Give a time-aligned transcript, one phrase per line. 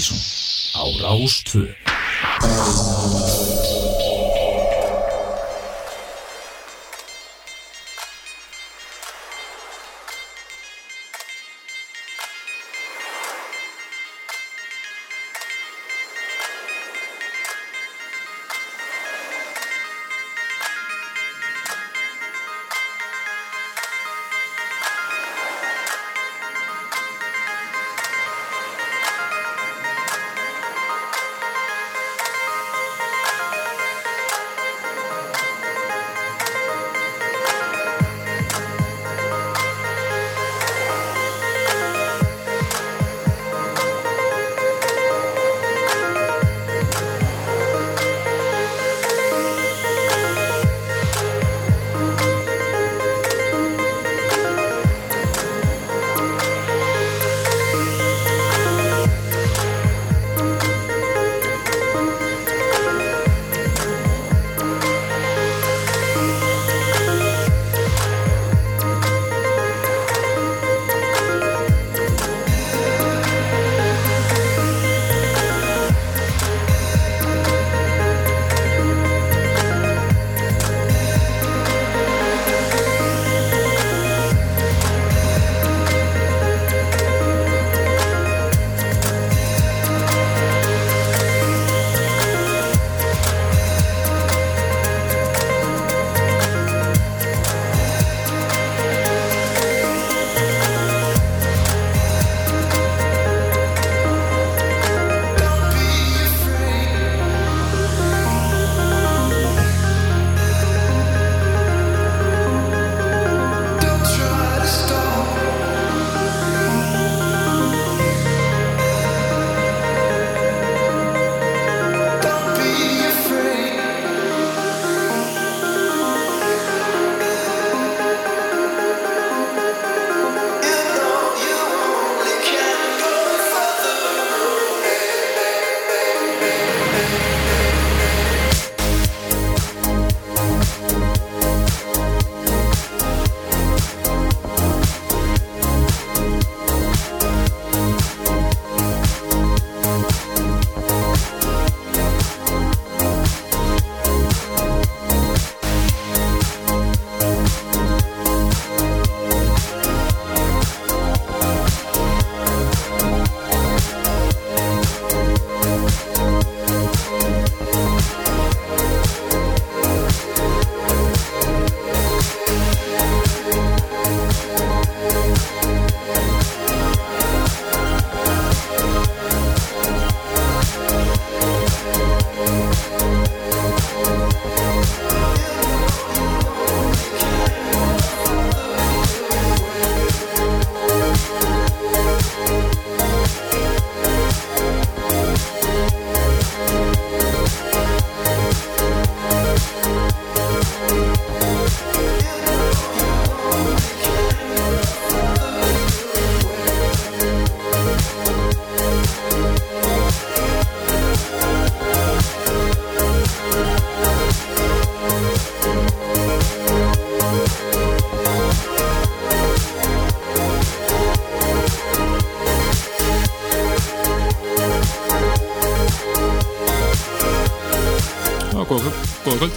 [0.00, 0.16] Partíson
[0.72, 1.76] á Rástföð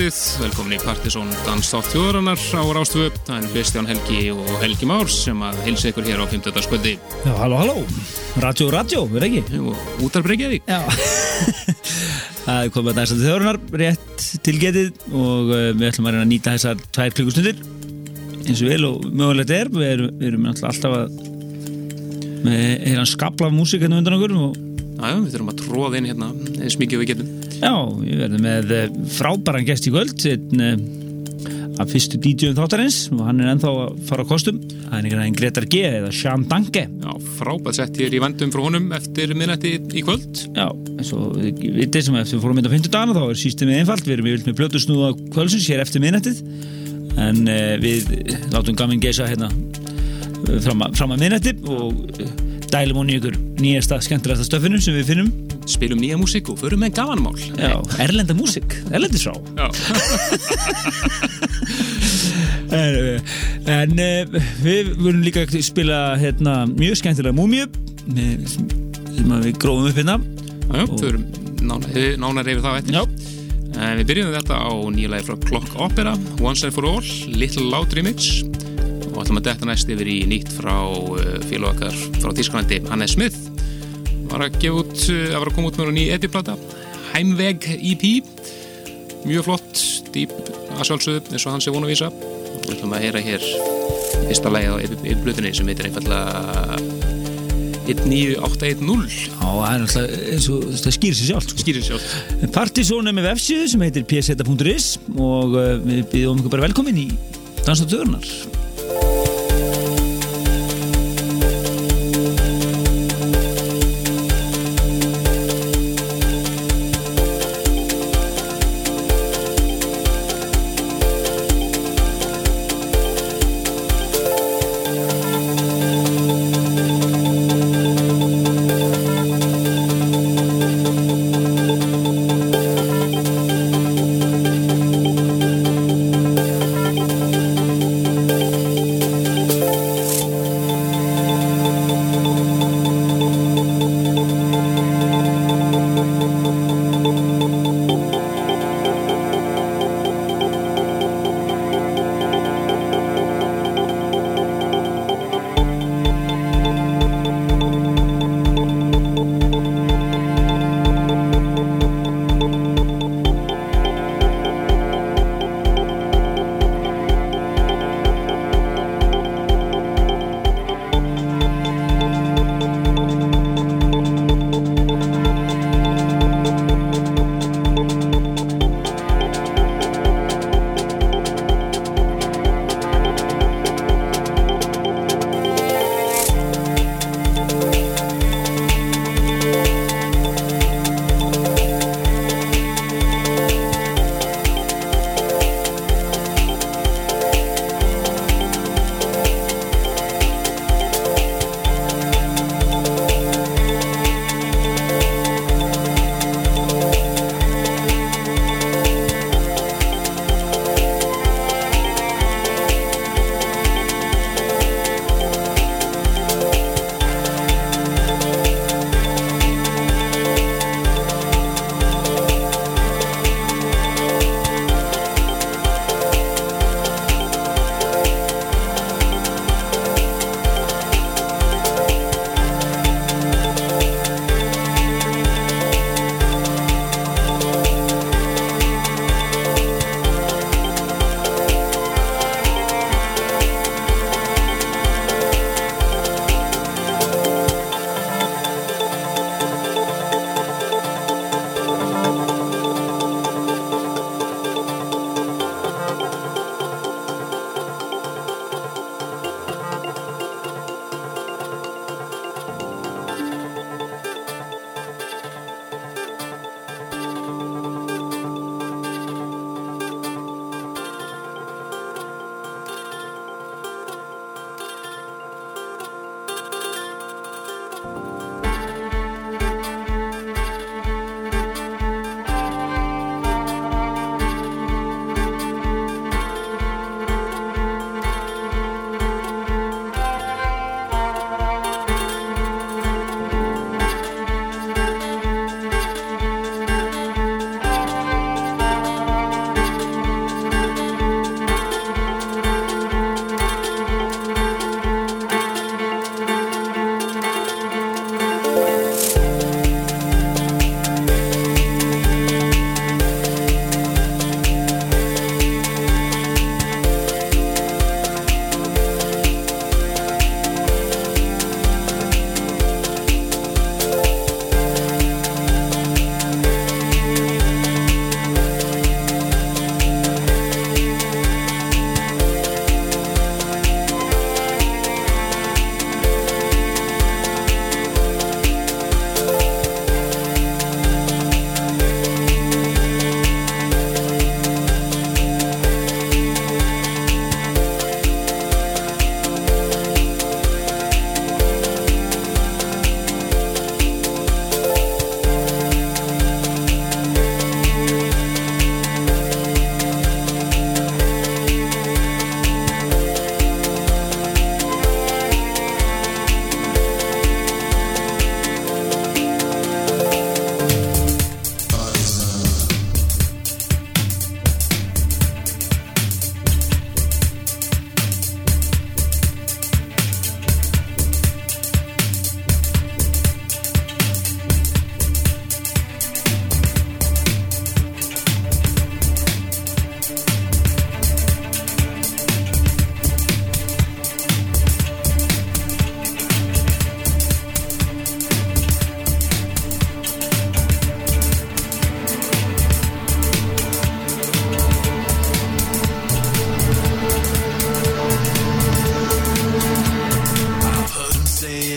[0.03, 5.15] kvöldið, velkomin í Partisón Danstátt þjóðarannar á Rástvö það er Kristján Helgi og Helgi Márs
[5.23, 6.59] sem að hilsa ykkur hér á 50.
[6.65, 6.93] skvöldi
[7.23, 7.75] Já, halló, halló,
[8.43, 9.61] radio, radio, verður ekki?
[9.61, 10.81] og útarbreykjaði Já.
[12.43, 16.25] Það er komið að danstátt þjóðarannar rétt til getið og uh, við ætlum að reyna
[16.25, 17.63] að nýta þessar tvær klukkustundir
[18.43, 19.71] eins og vel og mögulegt er.
[19.71, 21.15] Við erum, við erum alltaf að
[22.43, 26.11] með hérna skabla af músík hérna undan okkur og já, við þurfum að tróða inn
[26.11, 30.63] hérna eins mikið við getum Já, við verðum með eh, frábæran gest í kvöld einn
[30.63, 31.01] uh,
[31.81, 34.59] af fyrstu DJ-um þáttarins og hann er ennþá að fara á kostum.
[34.61, 36.85] Það er einhvern veginn Gretar G eða Sean Danke.
[36.85, 40.43] Já, frábært sett hér í vandum frá honum eftir minnætti í kvöld.
[40.53, 44.07] Já, eins og við vitið sem eftir fórum mynda 50 dagana þá er sístemið einfalt.
[44.07, 46.43] Við erum yfirlega með blötu snúða kvöldsins hér eftir minnættið
[47.23, 48.09] en uh, við
[48.53, 49.49] látum gamin geisa hérna
[50.63, 52.05] fram, að, að minnætti og
[52.73, 56.95] dælum honni ykkur nýjasta skemmtilegasta stöfinu sem við finnum spilum nýja músík og förum með
[56.99, 57.37] gamanmál.
[57.57, 59.33] Já, erlenda músík, erlendisrá
[62.73, 63.19] en,
[63.69, 63.91] en
[64.63, 67.67] við vorum líka að spila hérna, mjög skemmtilega múmju
[69.13, 70.17] sem við grófum upp hérna.
[70.73, 71.19] Já, þau eru
[71.63, 71.89] nánar,
[72.19, 72.95] nánar yfir það eftir.
[73.73, 77.65] En við byrjum þetta á nýja lagi frá Clock Opera, Once and for All, Little
[77.71, 78.43] Loud Remix.
[79.13, 81.17] Og ætlum að detta næst yfir í nýtt frá uh,
[81.49, 83.37] félag okkar frá Tísklandi, Hannes Smith
[84.33, 86.57] var að gefa út, að var að koma út með ný epiplata,
[87.13, 88.05] Heimveg EP
[89.27, 89.83] mjög flott
[90.13, 90.33] dýp
[90.73, 92.09] að sjálfsögðu eins og hans er vonu að vísa.
[92.09, 93.45] Og við ætlum að heyra hér
[94.27, 96.77] fyrsta lagi á epiblutinni sem heitir einfallega
[97.83, 101.63] 19810 já, það er náttúrulega eins og það skýrir sér sjálf sko.
[101.65, 102.07] skýrir sjálf
[102.55, 107.07] Partizón er með vefsíðu sem heitir pseta.is og uh, við byrjum ykkur bara velkomin í
[107.63, 107.89] Dansa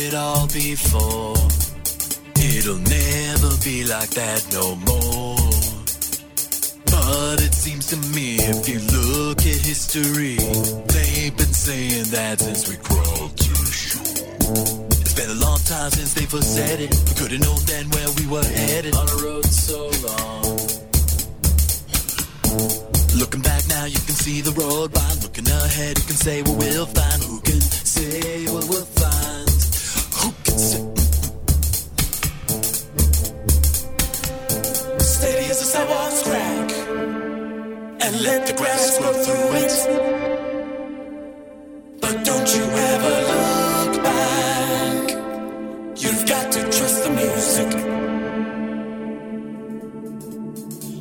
[0.06, 1.34] it all before.
[2.36, 5.50] It'll never be like that no more.
[6.86, 10.36] But it seems to me, if you look at history,
[10.94, 14.86] they've been saying that since we crawled to shore.
[15.02, 16.90] It's been a long time since they first said it.
[17.08, 18.94] We couldn't know then where we were headed.
[18.94, 20.42] On a road so long.
[23.16, 25.08] Looking back now, you can see the road by.
[25.22, 27.22] Looking ahead, you can say what we'll find.
[27.22, 29.15] Who can say what we'll find?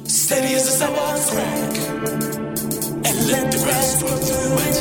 [0.08, 1.78] Steady as a sidewalks crack,
[3.06, 4.75] and let the grass grow through it.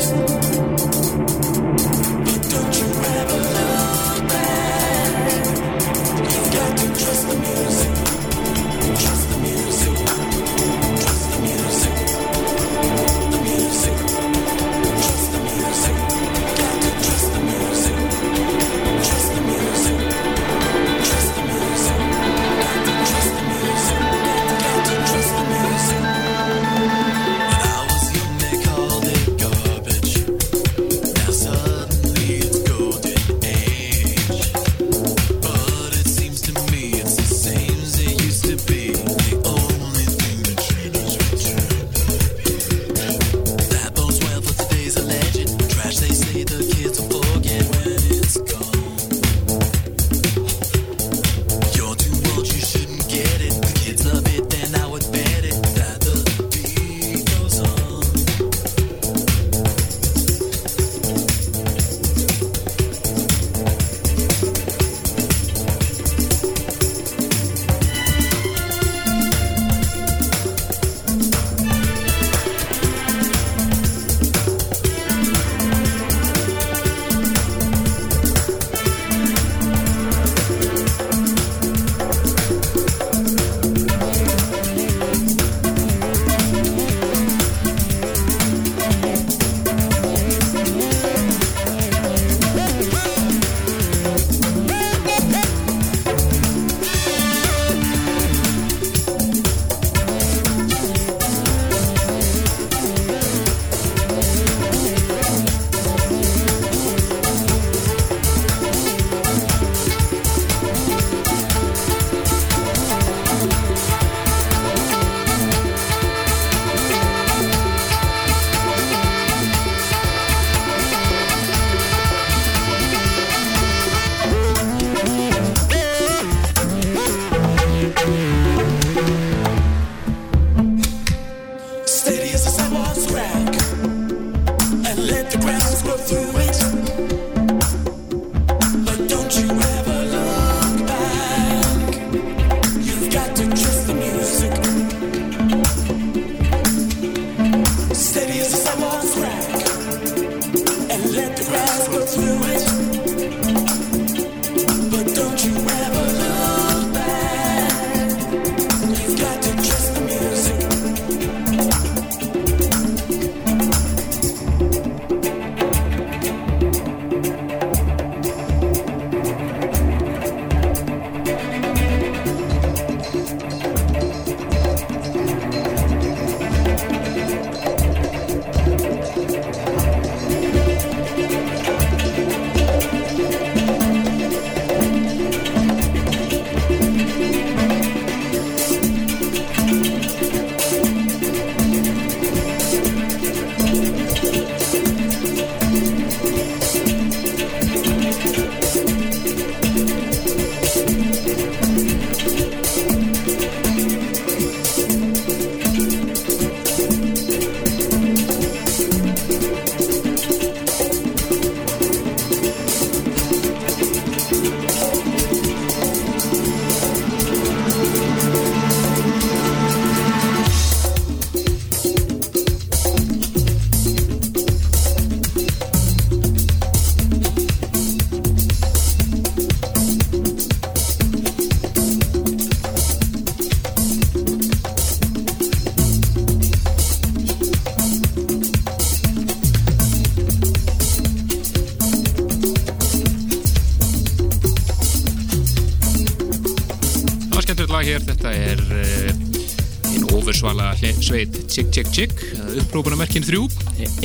[251.05, 251.37] Sveit.
[251.51, 252.25] Chick Chick Chick,
[252.63, 253.45] upprópunamerkin 3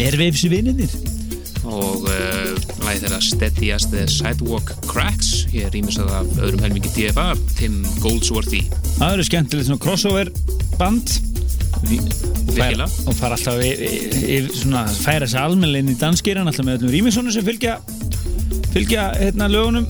[0.01, 0.93] Erveifs vinninir
[1.71, 2.55] og uh,
[2.85, 5.45] lagið þeirra Steady as the Sidewalk Cracks.
[5.53, 8.63] Hér rýmisað af öðrum helmingi DFA Tim Goldsworthy.
[8.97, 10.33] Það eru skemmtilegt svona crossover
[10.81, 11.17] band.
[12.51, 13.93] Fær- og fara alltaf í, í,
[14.35, 17.79] í, svona, færa sig almennilegin í danskýran alltaf með öllum rýmisónu sem fylgja
[18.75, 19.89] fylgja hérna lögunum.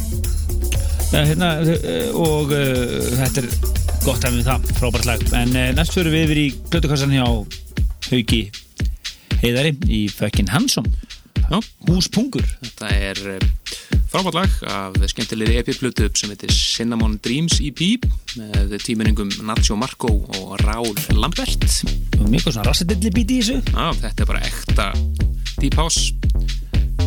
[1.11, 3.70] Hérna, eh, og uh, þetta er
[4.05, 5.23] gott að við það, frábært lag.
[5.37, 7.25] En uh, næst fyrir við yfir í blötukassan hjá
[8.11, 8.41] Hauki
[9.41, 10.89] Heiðari í Fökkin Hansson.
[11.51, 13.45] Já, Húspungur þetta er uh,
[14.13, 18.07] frábært lag af skemmtilegri EP-plutu sem heitir Cinnamon Dreams EP
[18.39, 21.67] með tíminningum Nacho Marco og Raúl Lambert.
[22.21, 23.61] Mjög svona rassadilli bíti í þessu.
[23.75, 24.91] Já, þetta er bara ekta
[25.61, 26.15] Deep House.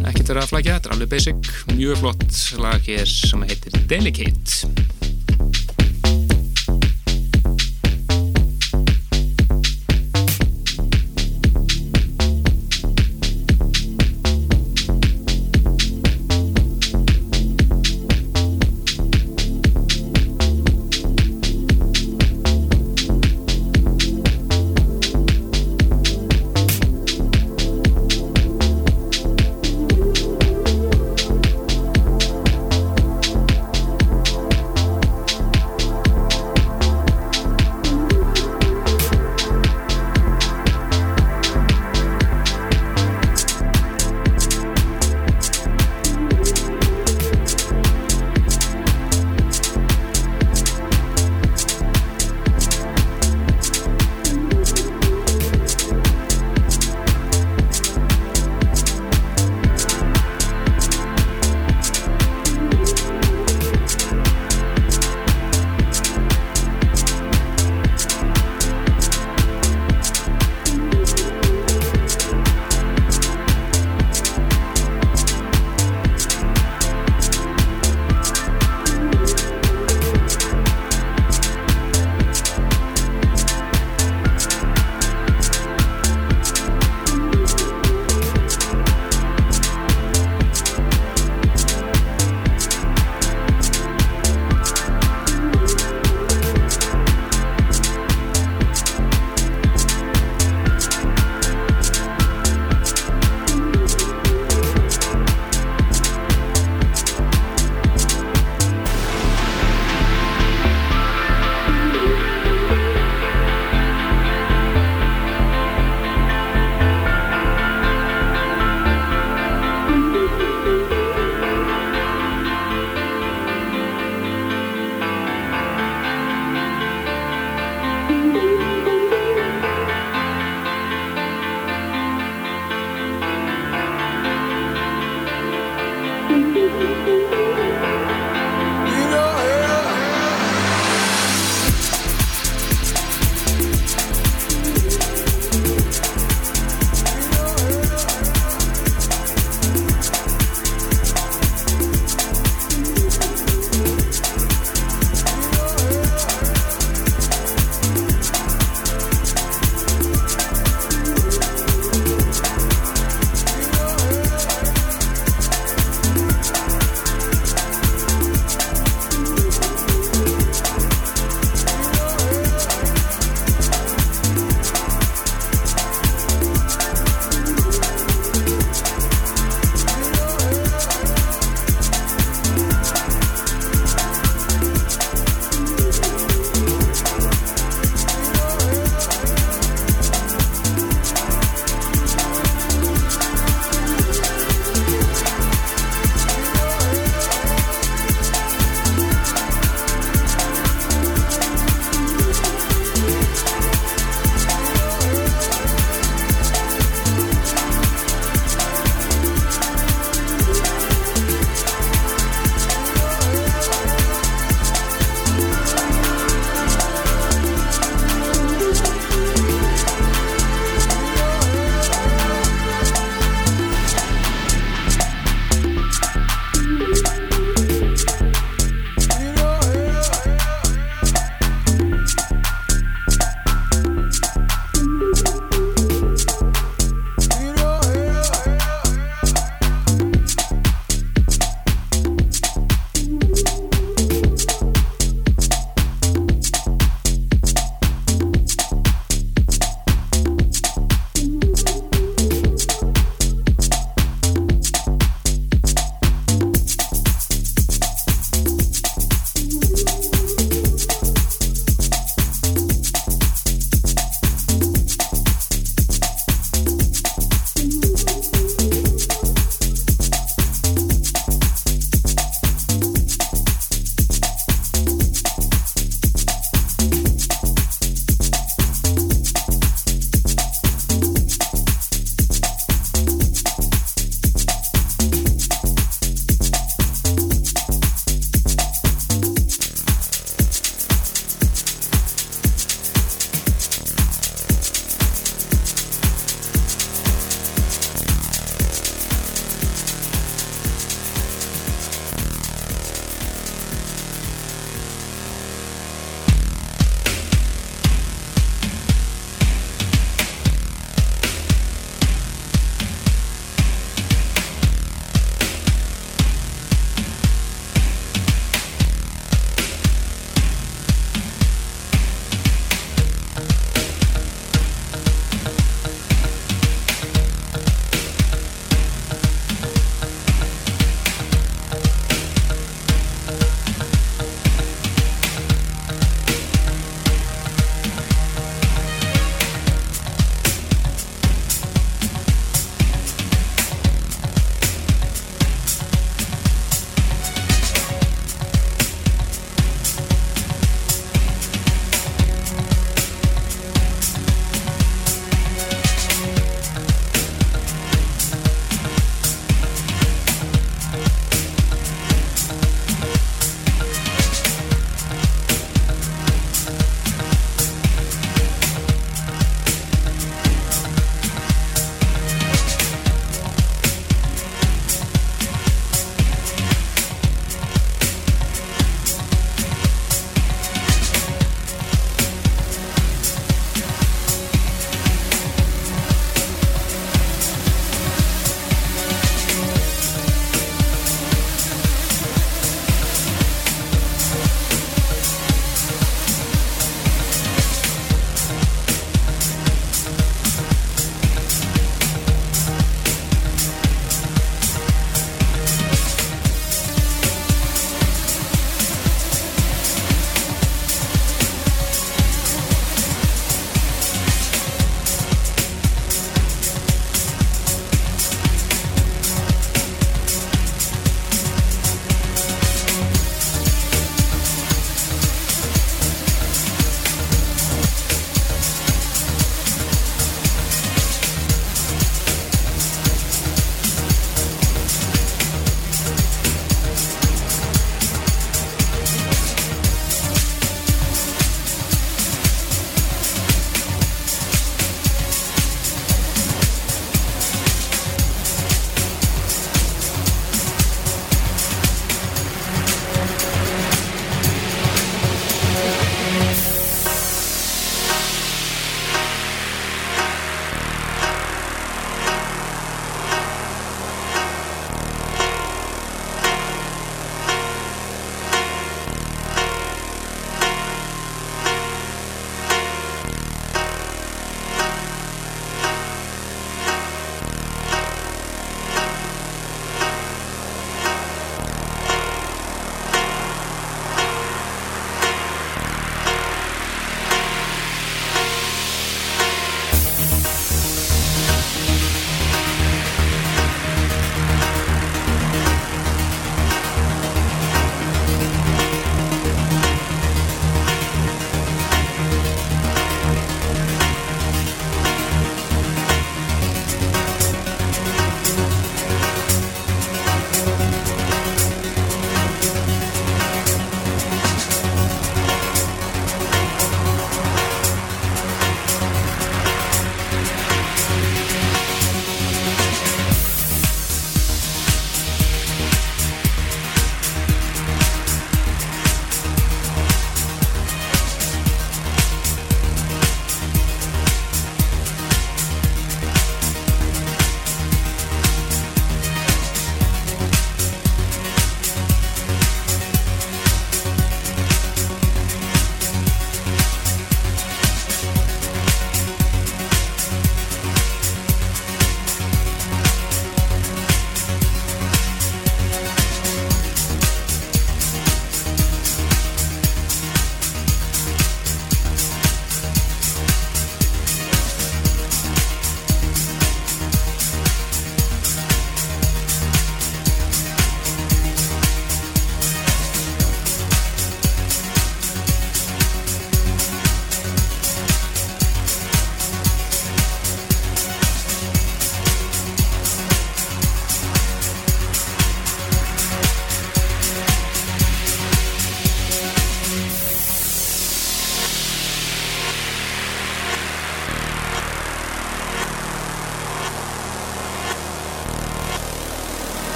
[0.00, 1.50] Ekkert verið að flækja, þetta er alveg basic.
[1.74, 4.69] Mjög flott lag hér sem heitir Delicate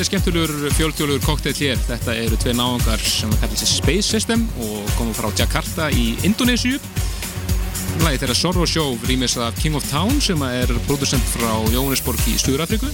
[0.00, 1.80] þetta er skemmtulegur fjölþjóðlegur kokteil hér.
[1.84, 6.78] Þetta eru tvei náðungar sem kallar sér Space System og komum frá Jakarta í Indonésiu.
[8.00, 12.38] Læði þeirra Sorrow Show rýmis af King of Town sem er producent frá Jóhannesborg í
[12.40, 12.88] Suðurafriku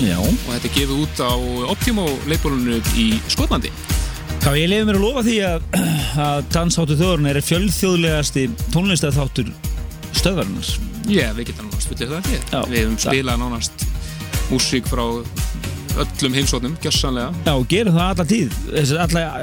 [0.00, 0.16] Já.
[0.18, 1.32] og þetta er gefið út á
[1.70, 3.70] Optimo leifbólunu í Skotlandi.
[4.40, 5.68] Já, ég lefi mér að lofa því að,
[6.24, 9.54] að Dansþáttur þjóðurinn er fjölþjóðlegasti tónlistæðþáttur
[10.18, 10.74] stöðvarinnar.
[11.06, 12.34] Já, við getum nánast fullið það.
[12.34, 12.58] Já.
[12.66, 13.86] Við hefum spilað nánast
[14.50, 15.06] músík frá
[15.98, 17.30] öllum heimsóknum, gjössanlega.
[17.46, 18.58] Já, og gerum það alla tíð,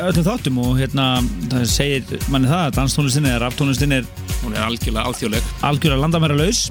[0.07, 1.07] öllum þáttum og hérna,
[1.51, 4.07] það segir manni það að danstónlistin eða raptónlistin er
[4.43, 5.49] Hún er algjörlega alþjóðleg.
[5.67, 6.67] algjörlega landamæra laus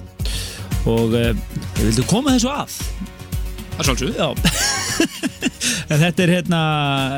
[0.86, 2.78] og uh, ég vildi koma þessu að.
[3.76, 4.76] Það er svolítið.
[5.86, 6.60] En þetta er hérna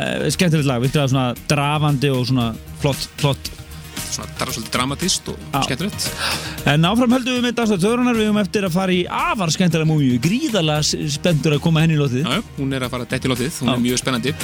[0.03, 2.49] eh, skemmtilegt lag, viltu að svona drafandi og svona
[2.83, 3.51] flott, flott
[4.09, 6.07] Svona, það er svolítið dramatist og skemmtilegt.
[6.73, 9.89] En áfram höldum við með danstótt þjóðrunar, við höfum eftir að fara í afar skemmtilega
[9.91, 12.25] múmiu, gríðarlega s- spenntur að koma henni í lótið.
[12.29, 13.75] Já, hún er að fara dætt í lótið, hún Já.
[13.77, 14.35] er mjög spennandi.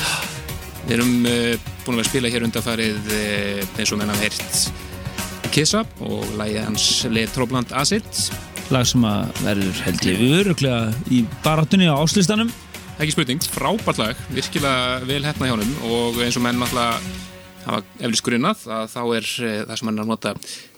[0.84, 4.66] Við erum uh, búin að spila hér undanfarið uh, eins og hafa heyrt
[5.54, 8.04] Kissa og lægi hans Le Trobland Acid.
[8.74, 12.50] Lag sem að verður held ég öruglega í baráttunni á áslistanum.
[12.98, 16.60] Ekki spurning, frábært lag, virkilega vel hefna hjá honum og eins og menn
[17.64, 20.34] náttúrulega hafa eflis grunnað að þá er uh, það sem hann er að nota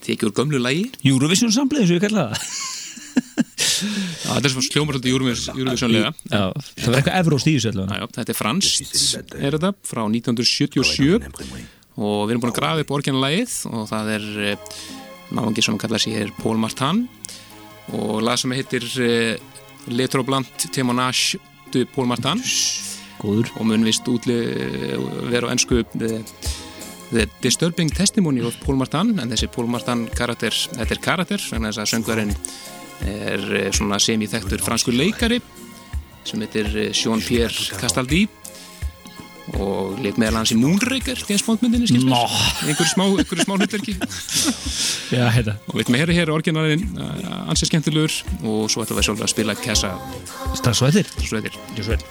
[0.07, 0.87] tekið úr gömlu lægi.
[1.11, 2.41] Eurovision samplið, eins og ég kalla það.
[3.57, 6.11] Já, þetta er svona sljómar svolítið Eurovision- Eurovisionlega.
[6.31, 8.09] Já, það verður eitthvað evróst í þessu allavega.
[8.17, 9.01] Þetta er franskt,
[9.37, 11.17] er þetta, frá 1977
[11.97, 14.77] og við erum búin að grafa upp orginalagið og það er uh,
[15.37, 17.05] náðungi sem kallar sér Paul Martin
[17.97, 19.37] og lag sem heitir uh,
[19.93, 21.41] Le Troblant Témonage
[21.73, 22.41] de Paul Martin
[23.21, 23.49] Góður.
[23.57, 24.37] og mun vist útli
[25.33, 25.81] vera á ennsku
[27.11, 31.77] The Disturbing Testimony of Paul Martin en þessi Paul Martin karakter, þetta er karakter þannig
[31.77, 32.35] að söngvarinn
[33.07, 35.39] er eh, svona semi-þekktur fransku leikari
[36.27, 38.23] sem heitir eh, Jean-Pierre Castaldi
[39.55, 42.09] og leik meðal hans í Moonraker James Bond myndinni skilst.
[42.11, 42.27] Nó.
[42.67, 43.95] einhverju smá, einhverju smá hlutverki
[45.15, 45.55] Já, hérna.
[45.71, 49.35] og við að heyra hér orginalinn uh, ansið skemmtilegur og svo ætlum við sjálfur að
[49.37, 49.91] spila Kessa
[50.59, 51.07] Strax svo eftir.
[51.23, 52.03] Gjör svo vel.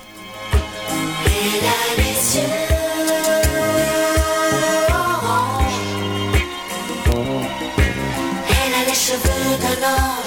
[9.58, 10.25] Canal.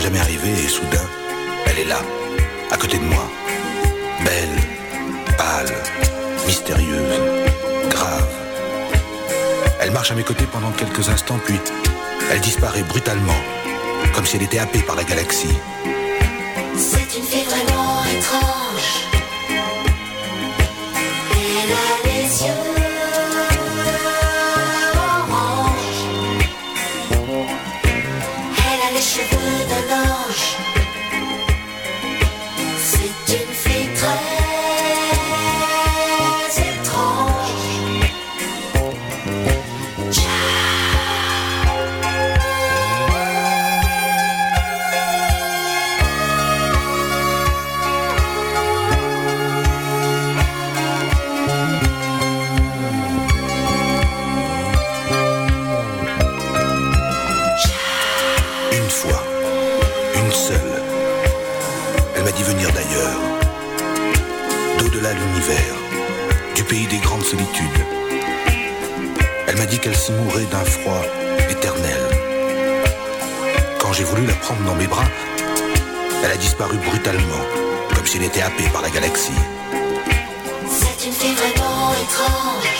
[0.00, 1.04] Jamais arriver et soudain,
[1.66, 1.98] elle est là,
[2.70, 3.28] à côté de moi.
[4.24, 4.48] Belle,
[5.36, 5.74] pâle,
[6.46, 7.20] mystérieuse,
[7.90, 8.28] grave.
[9.80, 11.56] Elle marche à mes côtés pendant quelques instants, puis
[12.30, 13.40] elle disparaît brutalement,
[14.14, 15.58] comme si elle était happée par la galaxie.
[69.88, 71.02] Qu'elle s'y mourait d'un froid
[71.48, 72.02] éternel.
[73.80, 75.08] Quand j'ai voulu la prendre dans mes bras,
[76.22, 77.44] elle a disparu brutalement,
[77.94, 79.32] comme si elle était happée par la galaxie.
[80.68, 82.77] C'est une fille vraiment étrange.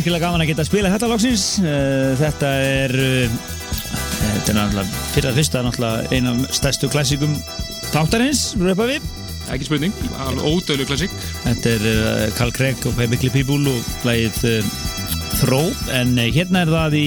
[0.00, 1.46] Virkilega gaman að geta að spila þetta loksins.
[1.60, 3.38] Eh, Þetta er eh,
[4.20, 7.34] Þetta er náttúrulega fyrir að fyrsta náttúrulega eina af stærstu klassikum
[7.90, 9.04] þáttarins, röpa við.
[9.50, 11.14] Ekki spurning, alveg ódöðlu klassík.
[11.42, 14.70] Þetta er Carl Craig og Pebble People og lagið uh,
[15.40, 17.06] Throw en hérna er það í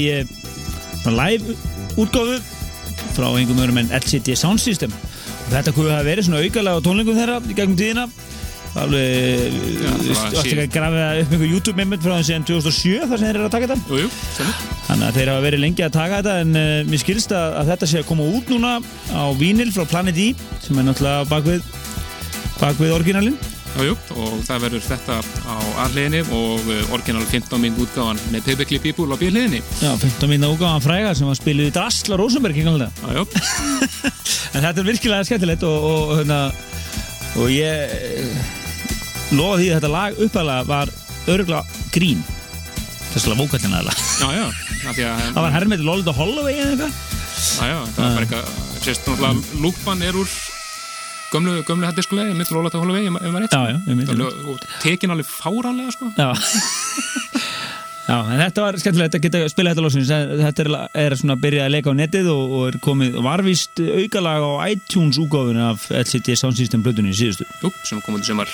[1.13, 1.55] live
[2.01, 2.39] útgáfu
[3.13, 4.91] frá einhverjum öðrum en LCD Sound System.
[5.45, 8.05] Og þetta kunne hafa verið svona aukalega á tónlingum þeirra í gegnum tíðina
[8.81, 9.57] alveg
[10.07, 13.39] varst ekki að grafa upp einhver YouTube minnmynd frá þessi en 2007 þar sem þeir
[13.39, 14.01] eru að taka þetta?
[14.01, 14.11] Jú,
[14.87, 17.73] Þannig að þeir hafa verið lengi að taka þetta en uh, mér skilst að, að
[17.73, 18.75] þetta sé að koma út núna
[19.13, 20.29] á Vínil frá Planet E
[20.63, 21.67] sem er náttúrulega bakvið
[22.59, 23.37] bakvið orginalinn.
[23.73, 25.15] Jú, jú, og það verður þetta
[25.49, 25.55] á
[25.85, 29.63] A-hliðinni og uh, orginal 15 minn útgáfan með Pebble People á B-hliðinni.
[29.81, 33.25] Já, 15 minna úgáðan fræga sem var spiluð í Drasla Rosenberg ekki náttúrulega Já, jú,
[34.53, 36.39] En þetta er virkilega skemmtilegt og, og, og, hérna,
[37.41, 38.62] og ég eh,
[39.37, 40.93] lofa því að þetta lag uppalega var
[41.33, 42.23] örgulega grín.
[43.13, 43.91] Þesslega vókallina eða
[45.33, 47.21] Það var herrmið Lolita Holloway eða eitthvað.
[47.43, 50.31] Já, það var bara eitthvað Sérst, náttúrulega, lúpan er úr
[51.33, 53.45] gömlu, gömlu hættiskulegi, mitt Lólata Holloway ef maður
[53.87, 56.11] ég myndi og tekin alveg fáránlega, sko
[58.13, 60.69] Já en þetta var skemmtilegt að geta spila þetta lóksins þetta er,
[61.01, 64.51] er svona að byrja að leika á netið og, og er komið varvist aukalag á
[64.69, 67.47] iTunes úgáfun af LCD Sound System blöðunni í síðustu.
[67.63, 68.51] Jú, sem kom út í sumar.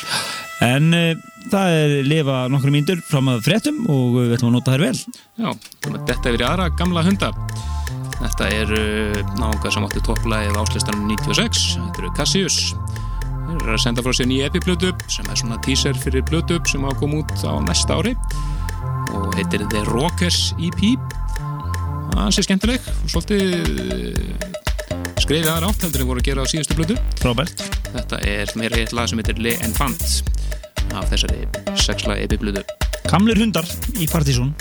[0.64, 1.10] En uh,
[1.52, 5.02] það er lifa nokkru mínútur fram að fréttum og við ætlum að nota þær vel.
[5.42, 5.52] Já,
[5.98, 7.34] þetta er í aðra gamla hunda.
[8.22, 12.62] Þetta er uh, náunga sem átti topplægið áslistanum 96 Þetta eru Cassius.
[13.50, 16.84] Þeir eru að senda frá sér nýja epiplötu sem er svona teaser fyrir plötu sem
[16.86, 18.16] á að koma út á næsta ári
[19.16, 20.82] og heitir The Rockers EP
[22.10, 24.50] Það sé skemmtileg og svolítið uh,
[25.22, 26.98] skrifið aðra átt heldur en voru að gera á síðustu plötu.
[27.22, 27.64] Frábært.
[27.94, 30.04] Þetta er meira eitt lag sem heitir Le Enfant
[30.98, 31.46] af þessari
[31.80, 32.64] sexla epiplötu
[33.10, 34.54] Kamlir hundar í Partizón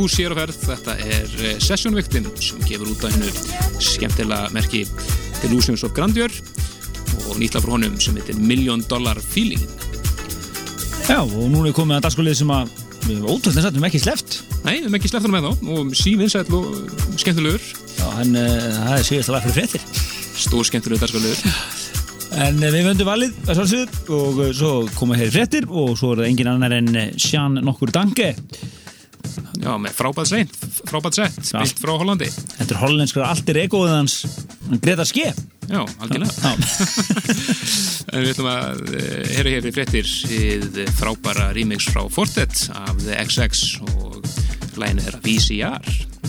[0.00, 0.56] Bakhús hér á ferð.
[0.64, 4.86] Þetta er eh, Session Victim sem gefur út að hennu skemmtilega merki
[5.42, 6.32] Delusions of Grandeur
[7.28, 9.60] og nýtla frá honum sem heitir Million Dollar Feeling.
[11.04, 12.72] Já, og núna er komið að dagskolið sem að
[13.02, 14.38] við erum ótrúlega satt, við erum ekki sleppt.
[14.62, 18.48] Nei, við hefum ekki sleppt hann með þá og sívinsæll og skemmtilegur, Já, en uh,
[18.78, 19.86] það er síðast að lag fyrir fréttir.
[20.46, 21.68] stór skemmtilegur dagskallegur.
[22.40, 26.24] En uh, við vöndum valið, að sjálfsögðu, og svo koma hér fréttir og svo er
[26.24, 28.32] það engin annar en Sján nokkur Dange.
[29.70, 30.54] Já, með frábært sett,
[30.88, 32.26] frábært sett, spilt frá Hollandi.
[32.56, 34.16] Þetta er hollenskar altir egoðið hans
[34.82, 35.28] Greta Ske.
[35.70, 36.54] Já, algjörlega.
[38.16, 43.20] Við ætlum að uh, heyra hér í fréttir við frábæra remix frá Fortet af The
[43.22, 44.18] XX og
[44.80, 46.19] læginu þeirra VCR.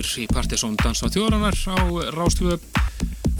[0.00, 1.76] Aftur í Partiðsson Dansa þjóðranar á
[2.14, 2.54] Rástvö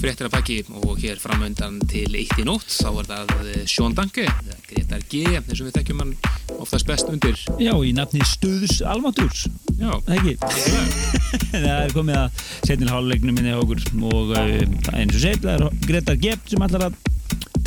[0.00, 3.96] fréttir að baki og hér framöndan til eitt í nótt þá er það eh, Sjón
[3.96, 4.26] Danke
[4.68, 6.12] Gretar G, þessum við þekkjum hann
[6.60, 7.38] oftast best undir.
[7.60, 9.46] Já, í nafni Stöðus Almaturs
[9.80, 9.92] Já,
[11.54, 15.54] Það er komið að setnilega háluleiknum minni á okkur og er eins og segið, það
[15.54, 17.00] er Gretar Gepp sem allar að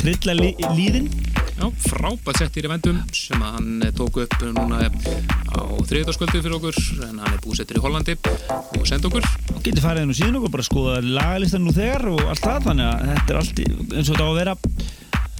[0.04, 1.10] trilla lí líðin.
[1.54, 6.80] Já frábært settir í vendum sem hann eh, tók upp núna á þriðdagsskvöldu fyrir okkur
[7.06, 8.16] en hann er búsettur í Hollandi
[8.54, 9.28] og senda okkur.
[9.54, 12.68] Og getur farið inn og síðan okkur bara skoða lagalistan nú þegar og allt það
[12.68, 14.56] þannig að þetta er allt eins og þetta á að vera.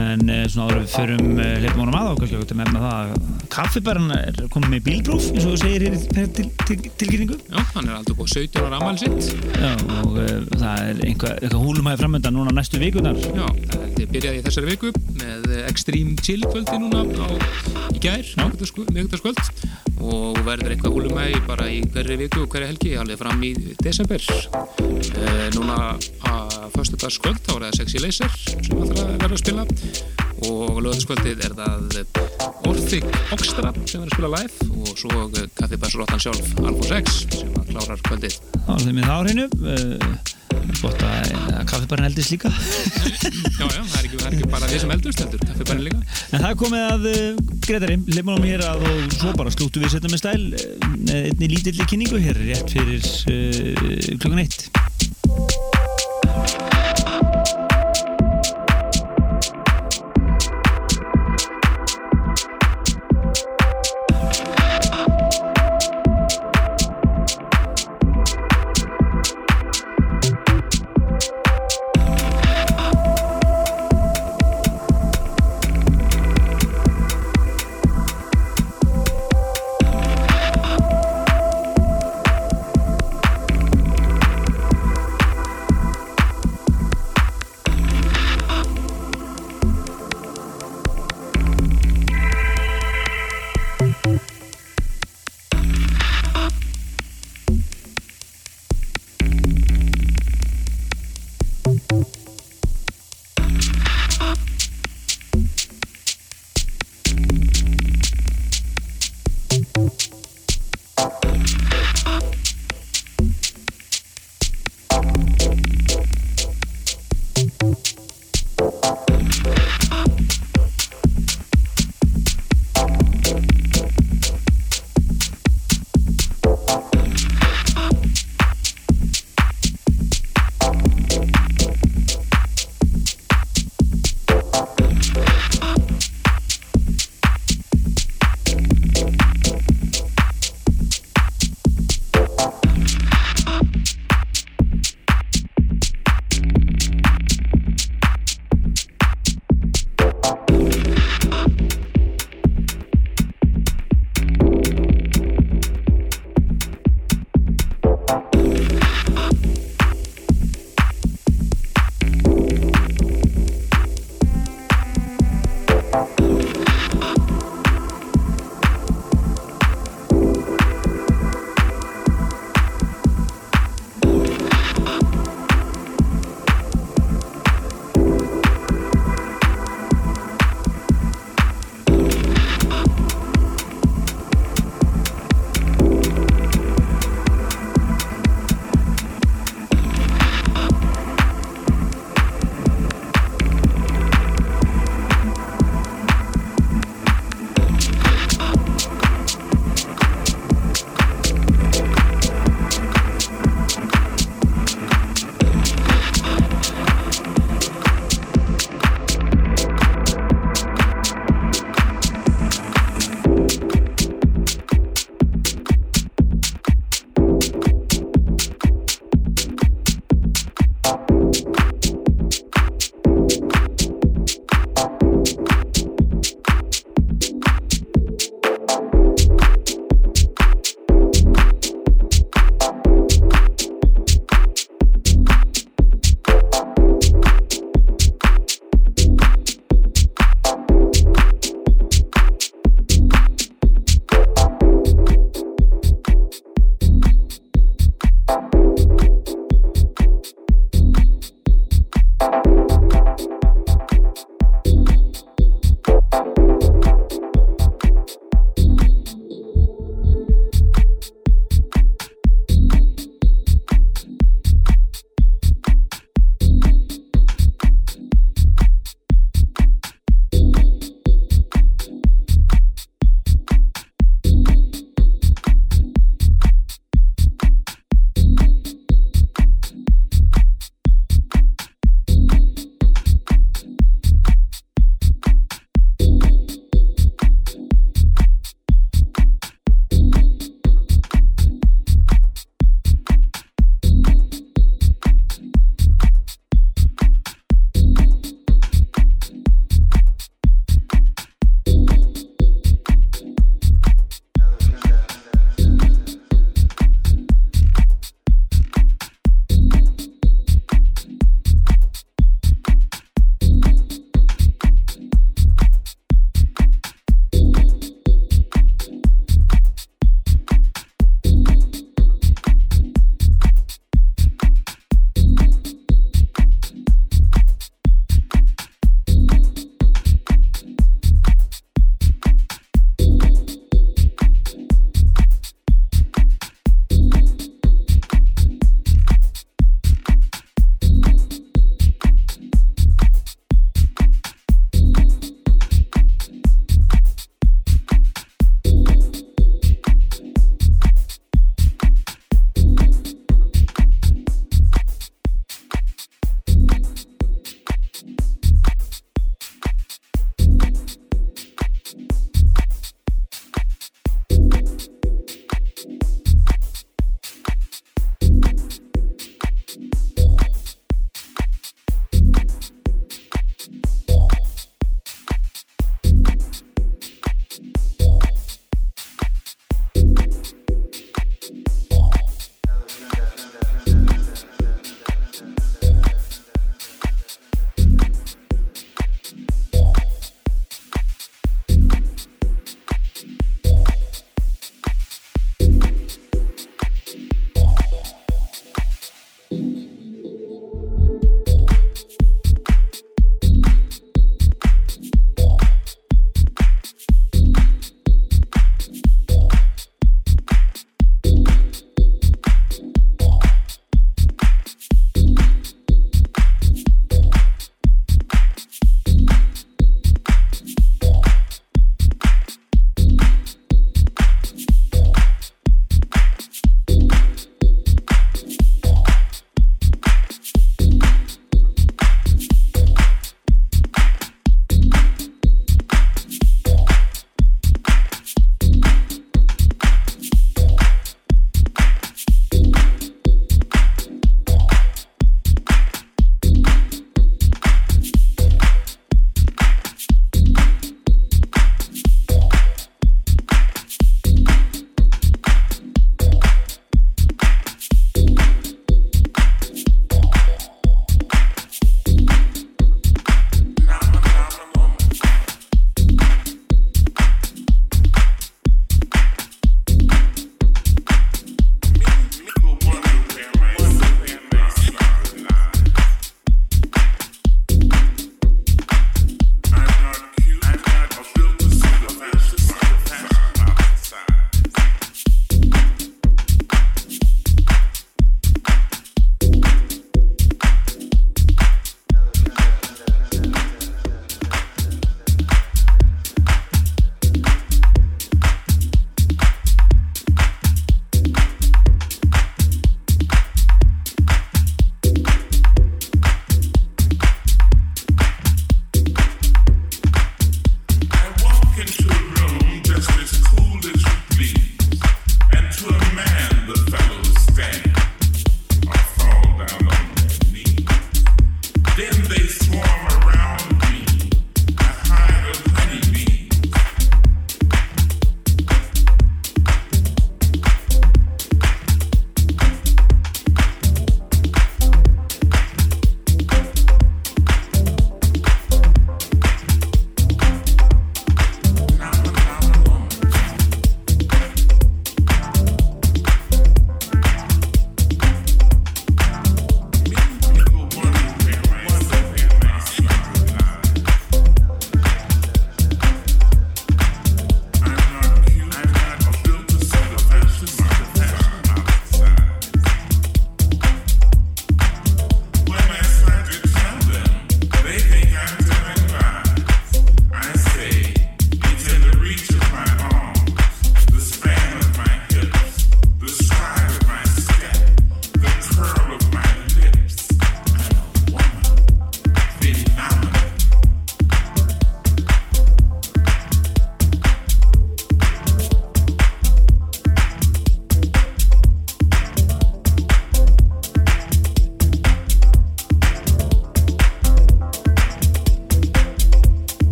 [0.00, 3.10] En uh, svona áður við förum uh, leifum honum að á kannski að nefna það.
[3.12, 7.36] Að kaffibæran er komið með bílpróf eins og þú segir hér til, til, til, tilkynningu.
[7.50, 9.50] Já, hann er aldrei búið 17 ára ammæli sitt.
[9.60, 14.40] Já, og uh, það er einhvað, eitthvað húlumæði framöndan núna næstu vikunar Já, þetta byrjaði
[14.40, 17.28] í þessari viku með eh, Extreme Chill kvöldi núna á,
[17.92, 19.40] í gær, miðgutaskvöld
[20.02, 24.26] og verður eitthvað húlumægi bara í hverri viku og hverri helgi alveg fram í desember.
[24.82, 25.78] E, núna
[26.28, 29.66] að föstudagskvöld þá er það Sexy Laser sem allra verður að spila
[30.42, 31.98] og lögðaskvöldið er það
[32.70, 35.26] Orthig Oxtra sem verður að spila live og svo
[35.60, 38.38] kaffibæsrottan sjálf Alfons X sem að klárar kvöldið.
[38.68, 41.32] Þeim með það uh, gott að,
[41.70, 42.52] kaffibæran eldist líka.
[43.62, 46.00] Já, já, það er ekki, það er ekki bara við sem eldust heldur kaffibærin líka.
[46.32, 49.94] En það komið að uh, Gretari, leifum á mér að og svo bara slúttu við
[49.94, 50.42] setna með stæl
[50.96, 54.81] með einni lítilli kynningu hér rétt fyrir uh, klukkan eitt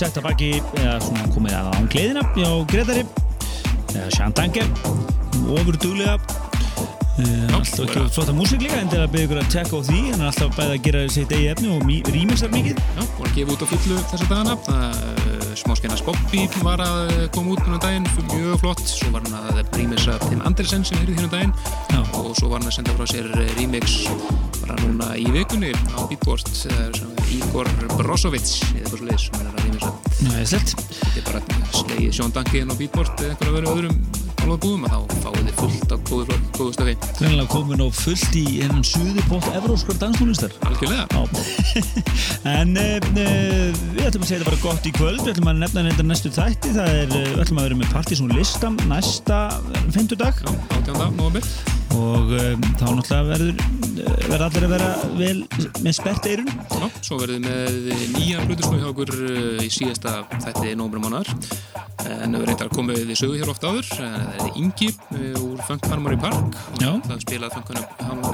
[0.00, 0.50] sett að baki
[0.80, 3.02] eða svona komið að án gleðina hjá Gretari
[3.90, 4.64] eða Shantange
[5.50, 6.16] ofur duglega.
[7.20, 9.98] Uh, alltaf ekki flotta músík líka en til að byggja ykkur að tjekka á því
[10.06, 12.80] hann er alltaf bæði að gera sitt eigi efni og rýmisar mikið.
[12.80, 14.56] Já, voru að gefa út á fullu þessa dagana.
[14.70, 18.82] Uh, Smáskennas Bobby var að eh, koma út um daginn, mjög flott.
[18.86, 21.54] Svo var hann að remisa Tim Andersen sem er hérna um daginn.
[21.90, 22.00] Já.
[22.20, 24.00] og svo var hann að senda frá sér eh, remix
[24.60, 29.40] bara núna í vikunni á Beatport eh, sem er Igor Brozovic eða eitthvað leiðis sem
[29.42, 29.49] er
[30.28, 34.02] er slett þetta er bara slegið Sjón Danki inn á Beatport eða einhverja verið öðrum
[34.40, 38.44] álfabúðum að þá fáið þið fullt af góðu, góðu stöfi Greinlega komin á fullt í
[38.60, 40.54] hennan suðupótt evróskar danstónlistar.
[40.68, 41.06] Algjörlega.
[42.50, 45.20] En uh, uh, við ætlum að segja þetta bara gott í kvöld.
[45.20, 46.72] Við ætlum að nefna þetta næstu þætti.
[46.78, 49.42] Það er, uh, við ætlum að vera með partysón listam næsta
[49.92, 51.20] fymtudag Já, 18.
[51.20, 51.52] november
[51.90, 53.79] og um, þá náttúrulega verður
[54.26, 55.36] verður allir að vera vel
[55.84, 60.20] með spert eirun Já, svo verðum við með nýja hlutusnú hjá okkur uh, í síðasta
[60.46, 61.30] þætti nómur mánar
[62.08, 63.88] en við reyndar komum við sögu hér oft áður.
[64.00, 64.88] En það er Ingi
[65.40, 66.56] úr Funk Harmony Park.
[66.80, 66.90] Já.
[67.06, 67.72] það spilað Funk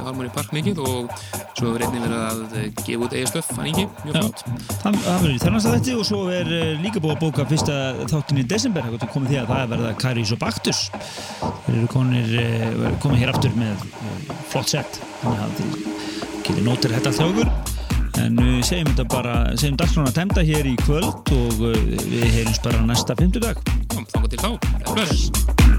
[0.06, 1.14] Harmony Park mikið og
[1.56, 2.42] svo einnig verið að
[2.82, 4.44] gefa út eigistöf hann Ingi, mjög flott.
[4.82, 6.52] Það, það verður í þennast að þetta og svo er
[6.84, 7.78] líka búið að bóka fyrsta
[8.12, 8.90] þáttin í desember.
[8.96, 10.84] Það komið því að það er verða Kairis og Baktus.
[11.66, 13.86] Þeir eru komið hér aftur með
[14.52, 15.55] flott sett þannig að
[16.46, 17.50] getur nótir þetta okkur
[18.22, 21.74] en við segjum þetta bara segjum dagskrána tæmda hér í kvöld og uh,
[22.08, 23.60] við heyrjumst bara næsta fimmtudag.
[23.92, 25.75] Kom, þangar til þá,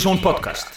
[0.00, 0.69] His on podcast.